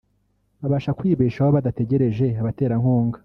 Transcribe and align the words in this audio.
babasha 0.61 0.91
kwibeshaho 0.99 1.49
badategereje 1.57 2.25
abaterankunga 2.41 3.17